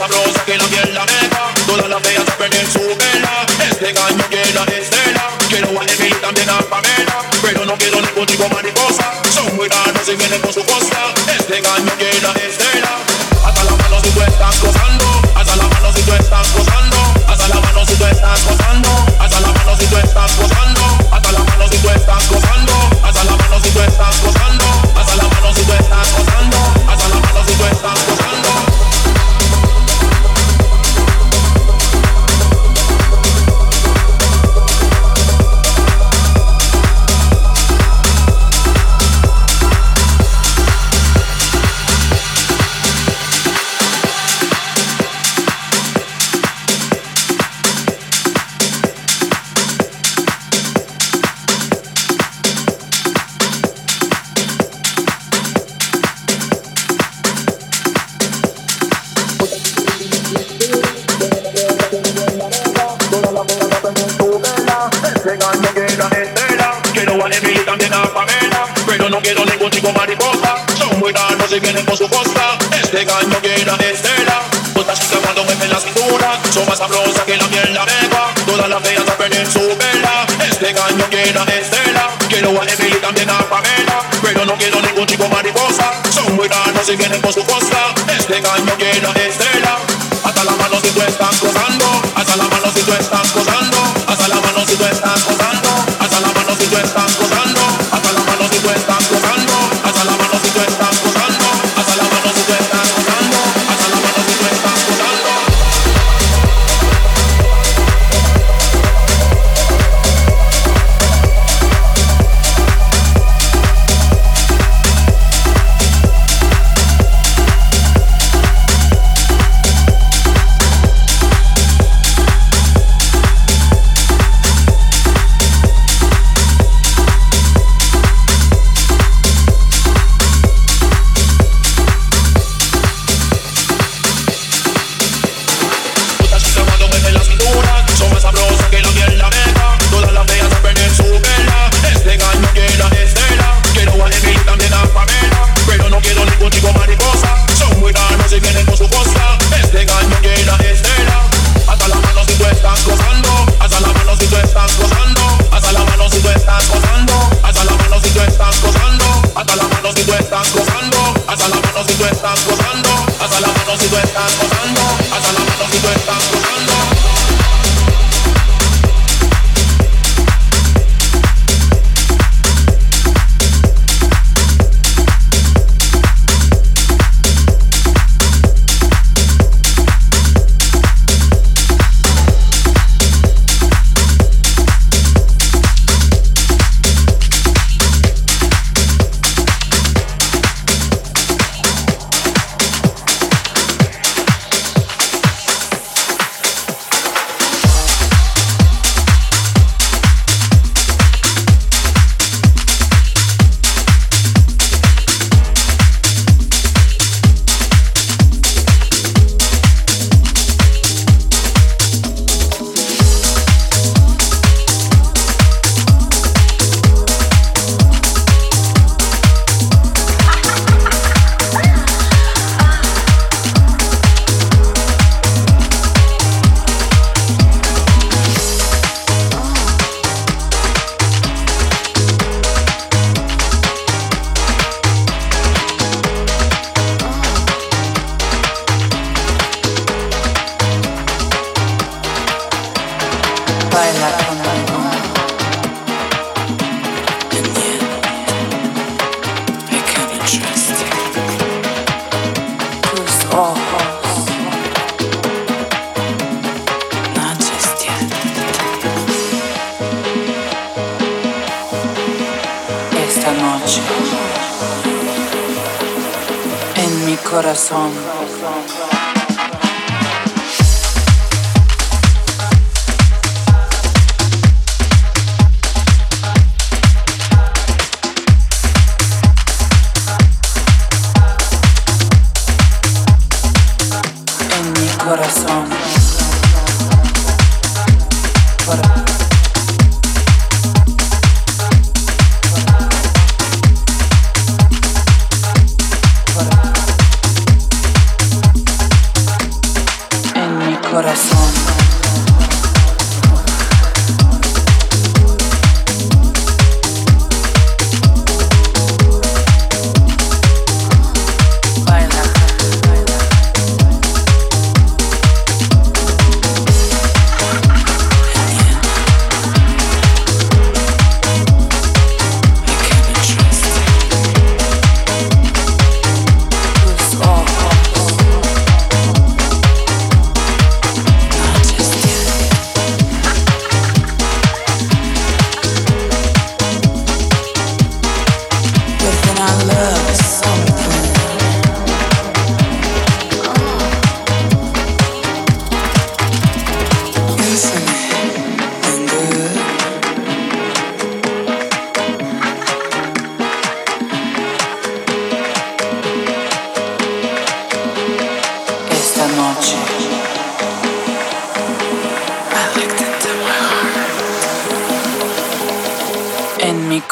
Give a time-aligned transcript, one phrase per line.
[0.00, 1.04] sabrosa que la piel la.
[1.66, 3.46] Todas las feas saben en su vela.
[3.70, 5.24] Este gallo llena de estela.
[5.48, 7.16] Quiero a Emil también a Pamela.
[7.42, 9.12] Pero no quiero ningún tipo mariposa.
[9.34, 10.79] Son muy raros y vienen con su cosa.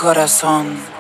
[0.09, 0.98] Corazón.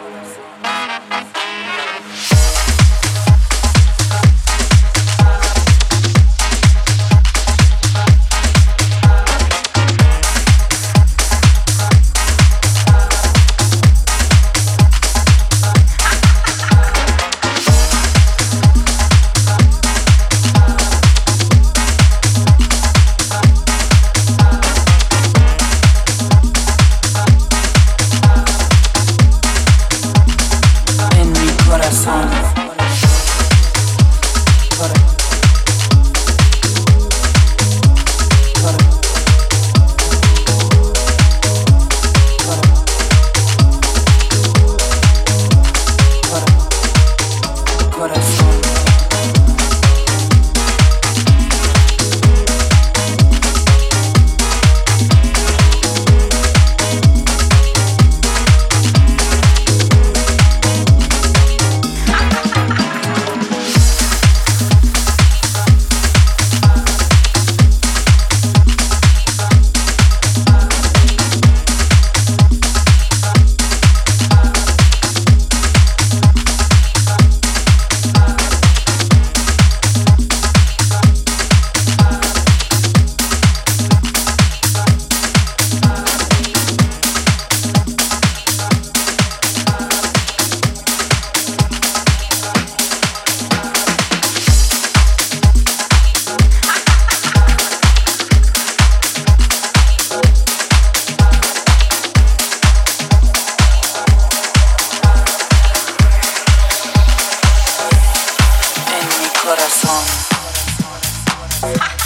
[111.61, 111.98] ha!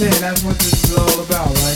[0.00, 1.69] saying that's what this is all about, right?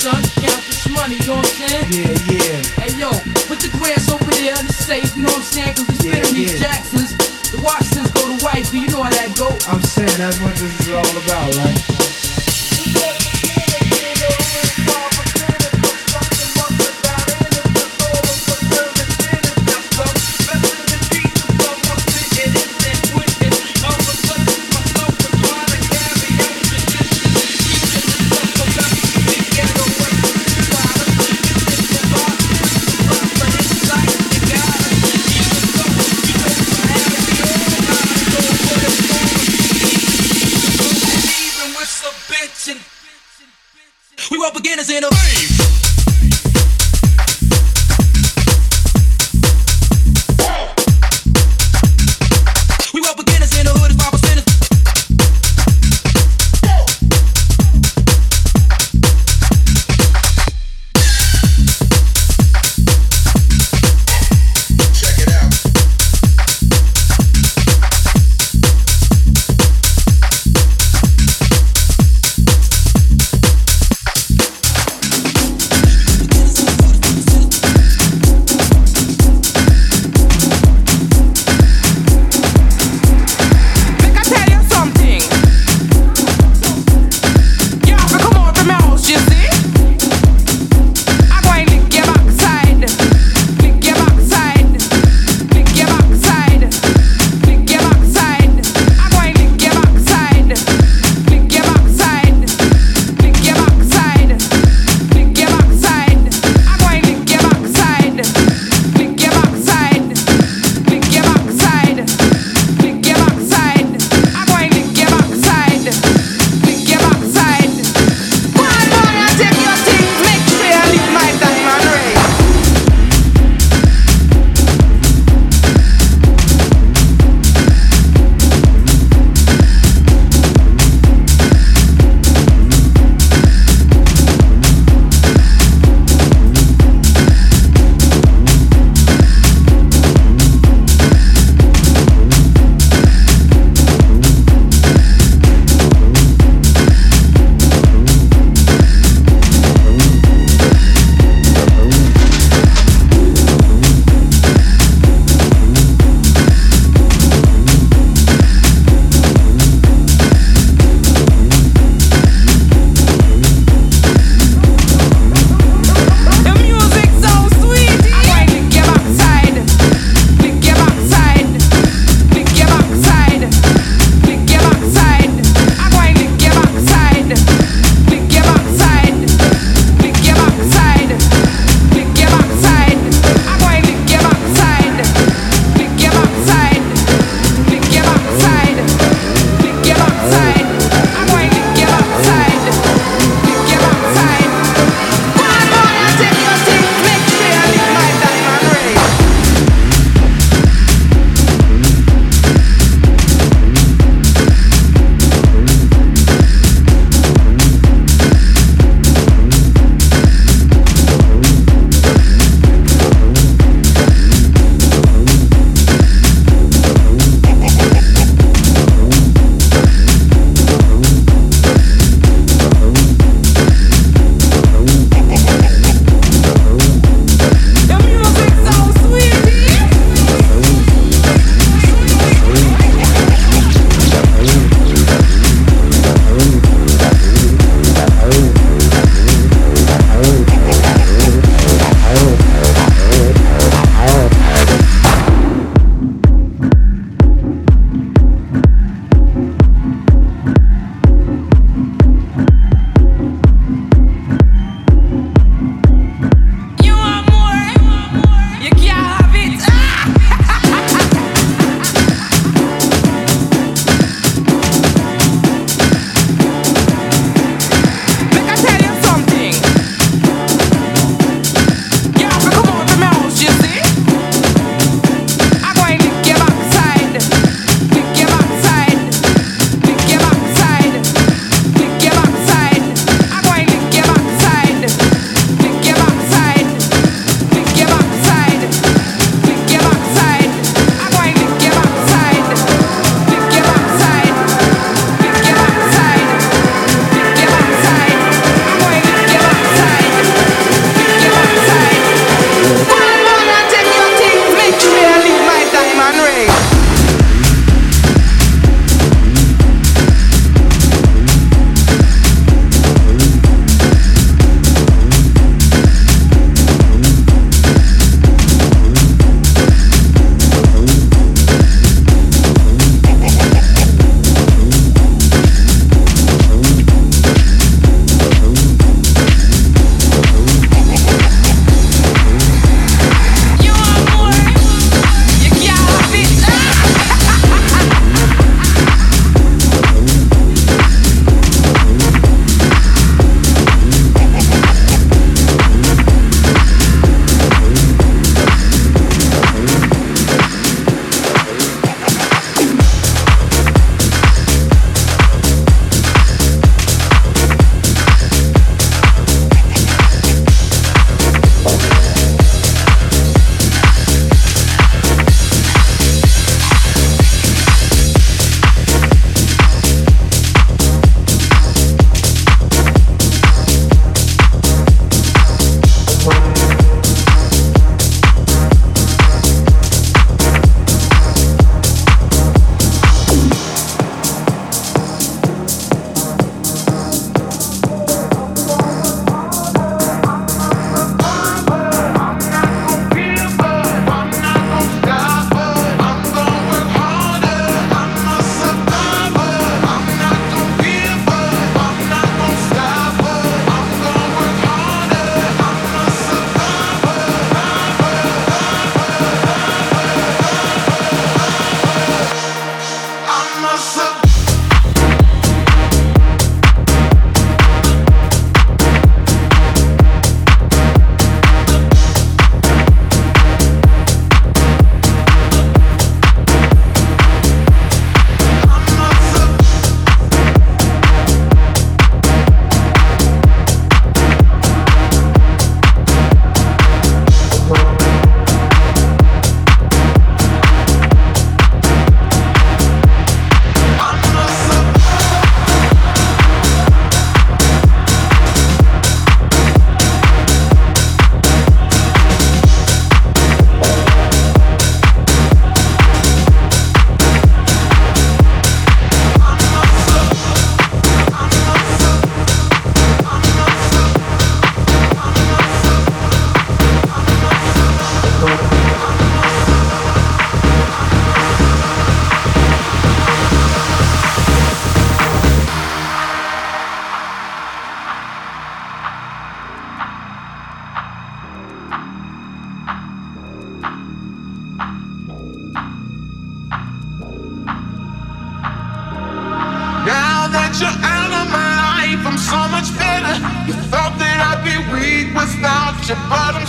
[0.00, 0.22] son.
[0.40, 1.84] Count this money, you know what I'm saying?
[1.92, 2.56] Yeah, yeah.
[2.80, 3.10] Hey, yo,
[3.44, 5.74] put the grass over there in the safe, you know what I'm saying?
[5.76, 6.32] Cause it's yeah, been yeah.
[6.32, 7.10] these Jacksons.
[7.52, 9.52] The Washingtons go to wifey, you know how that go.
[9.68, 11.99] I'm saying that's what this is all about, right?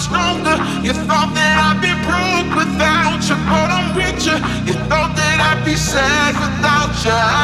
[0.02, 0.58] stronger.
[0.82, 4.38] You thought that I'd be broke without you, but I'm richer.
[4.66, 7.41] You thought that I'd be sad without you.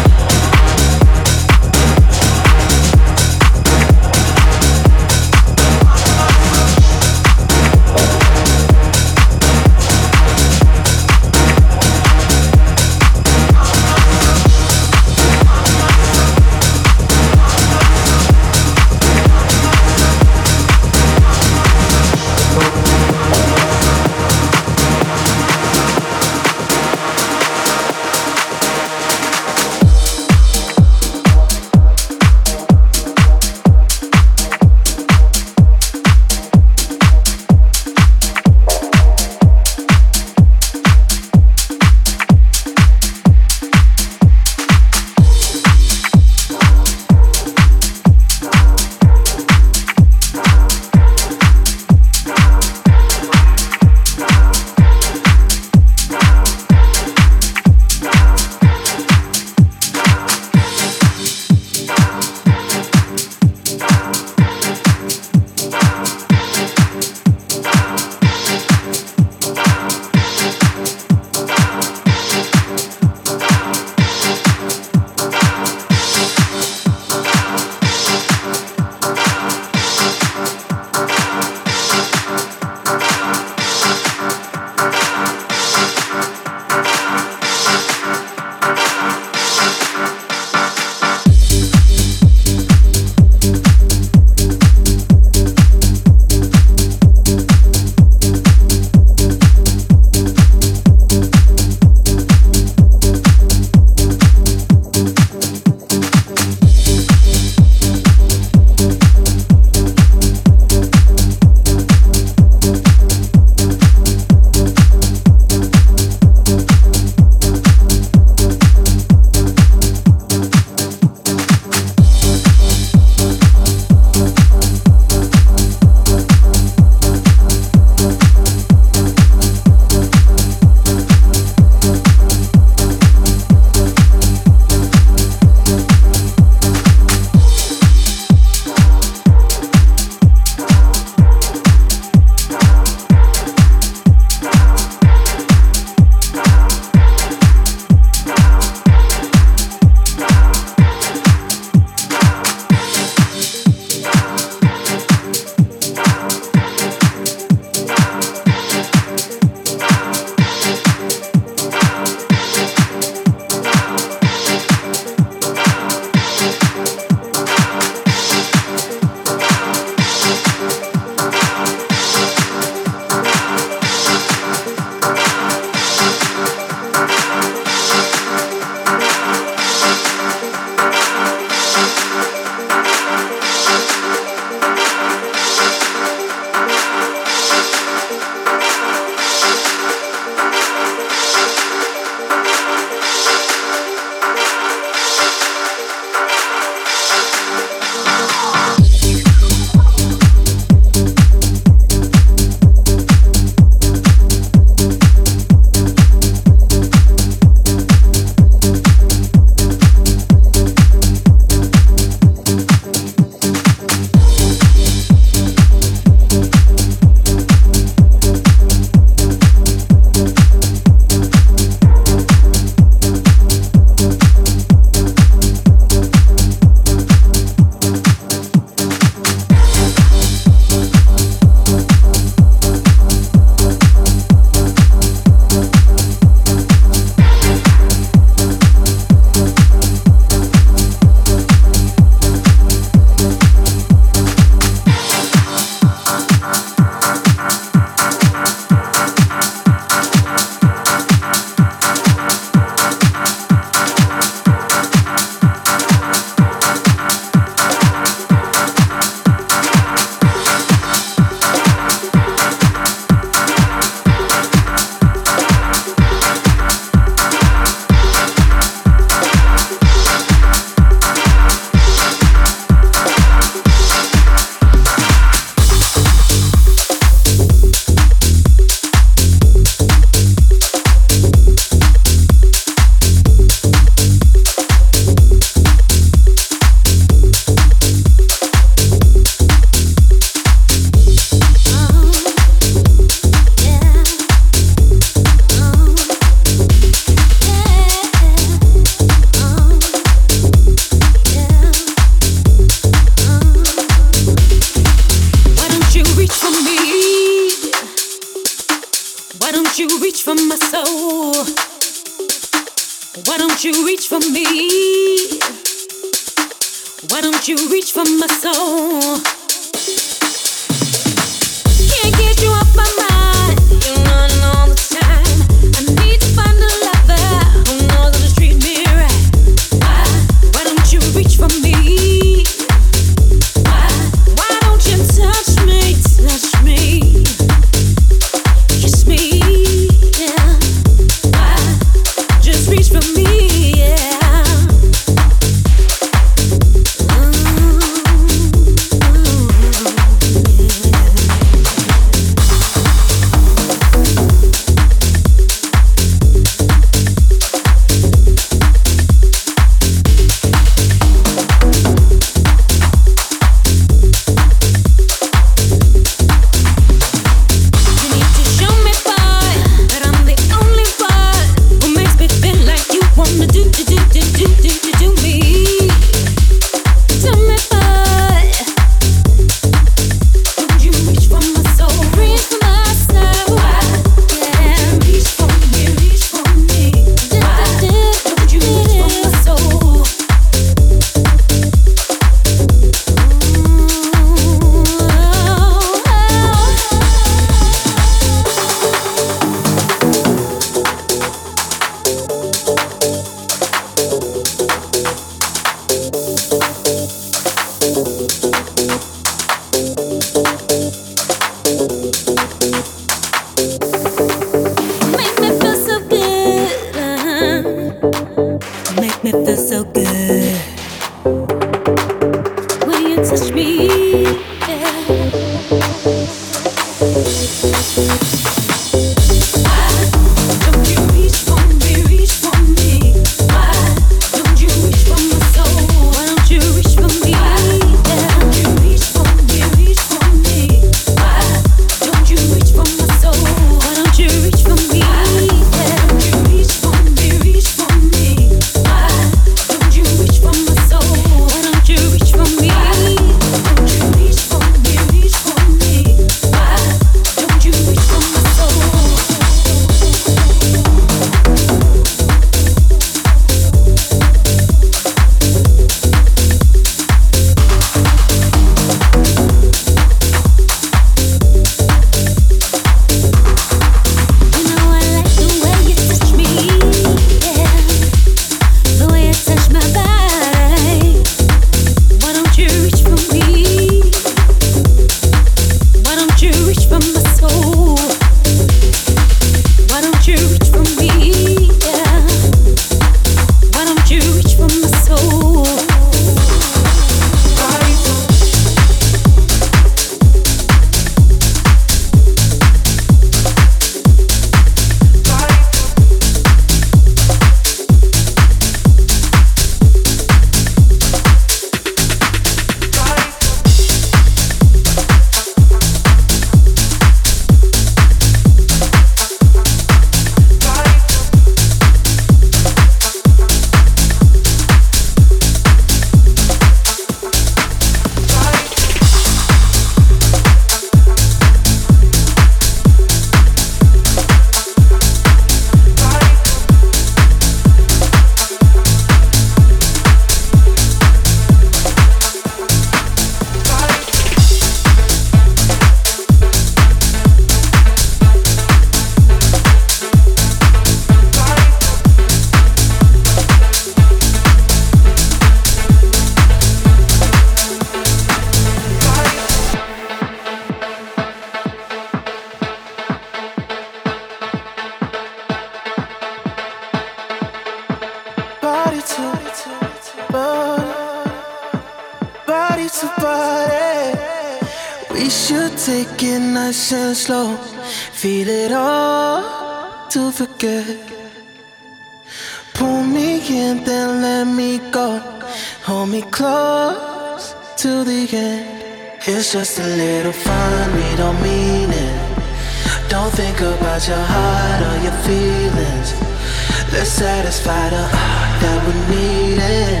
[598.64, 600.00] that we needed.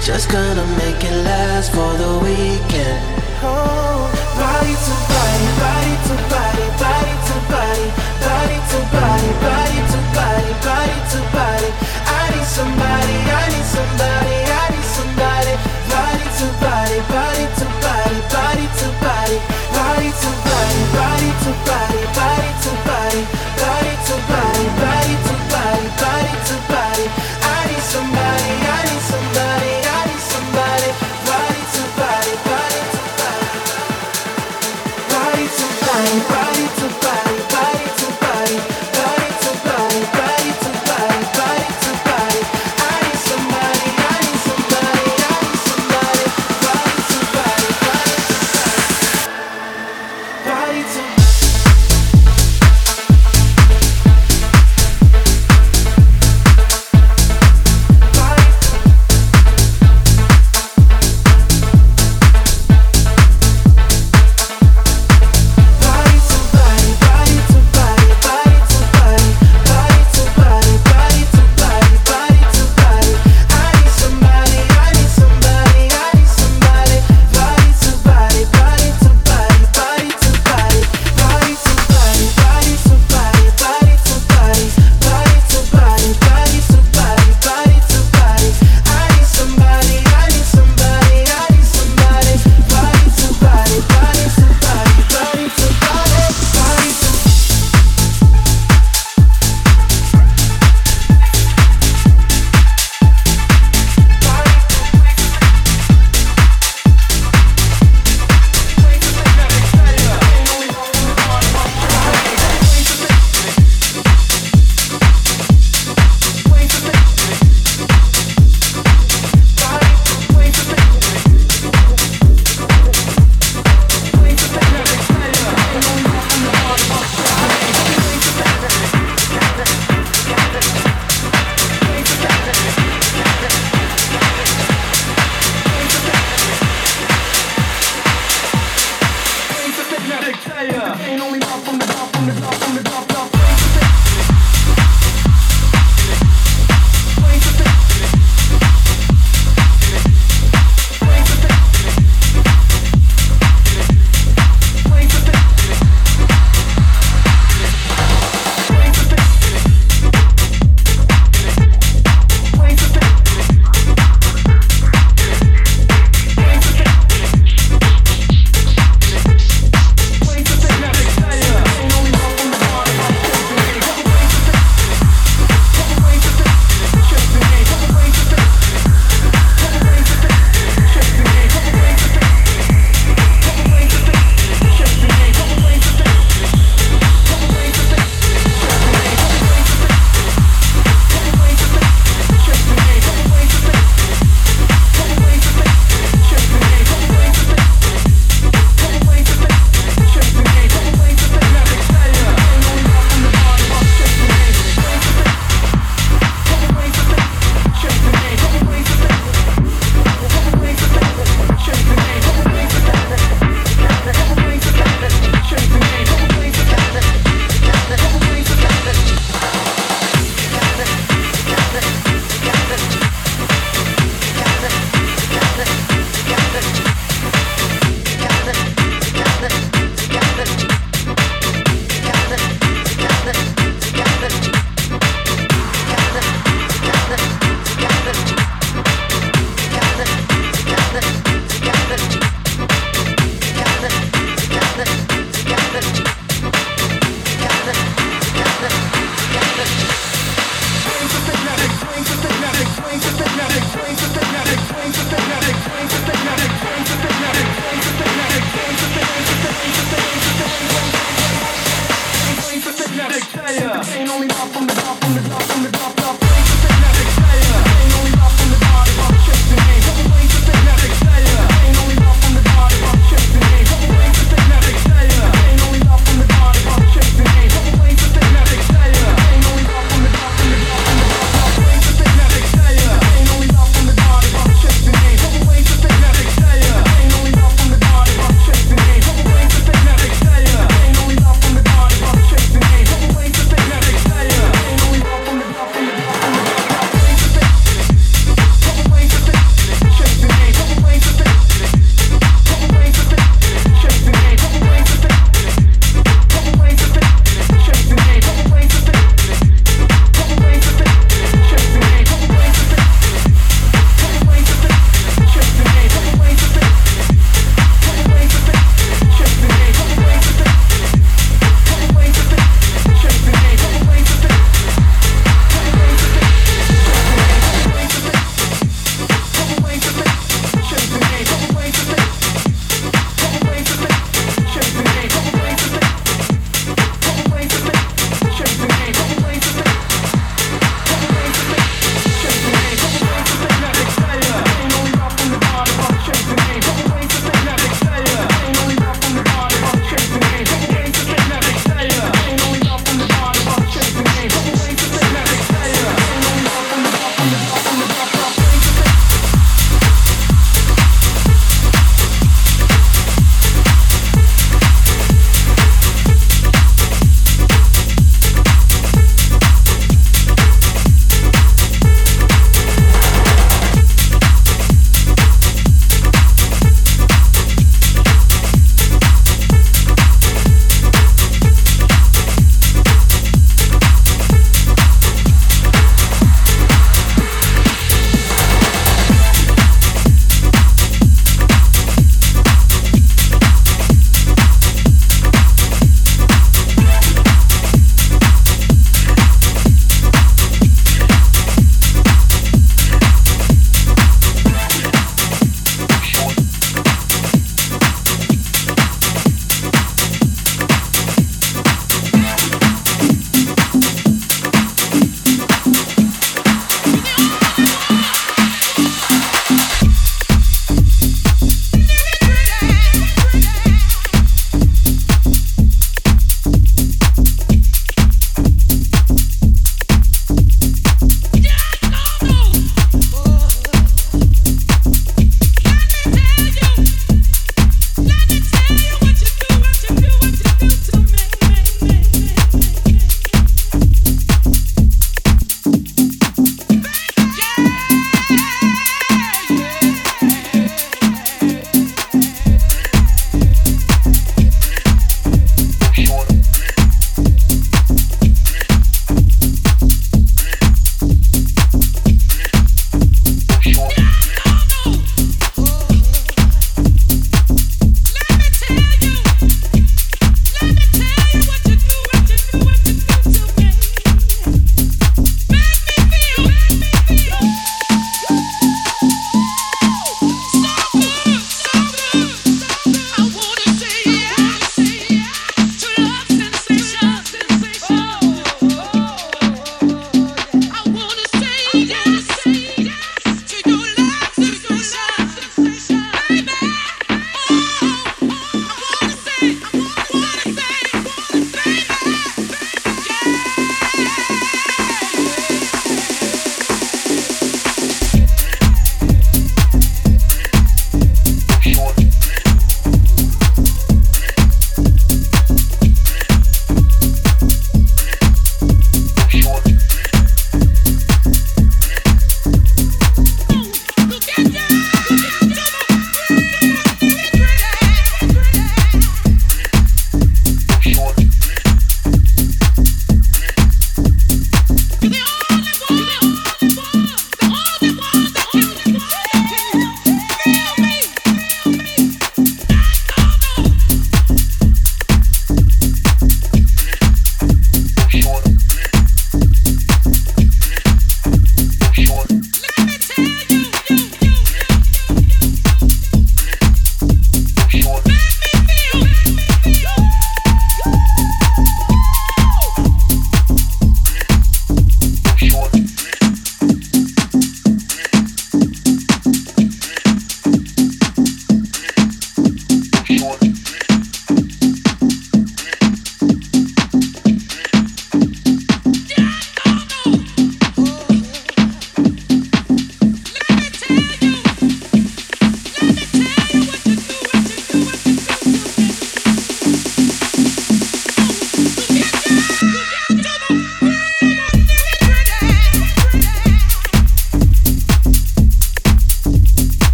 [0.00, 3.00] Just gonna make it last for the weekend.
[3.44, 4.08] Oh,
[4.40, 7.88] body to body, body to body, body to body,
[8.26, 11.70] body to body, body to body, body to body.
[12.18, 14.11] I need somebody, I need somebody.